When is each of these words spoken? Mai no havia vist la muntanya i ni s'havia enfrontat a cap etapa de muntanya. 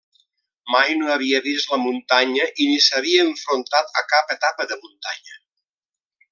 Mai 0.75 0.95
no 1.01 1.09
havia 1.15 1.41
vist 1.47 1.73
la 1.73 1.79
muntanya 1.83 2.49
i 2.65 2.69
ni 2.71 2.79
s'havia 2.87 3.27
enfrontat 3.27 3.95
a 4.03 4.07
cap 4.15 4.35
etapa 4.39 4.69
de 4.73 4.83
muntanya. 4.83 5.41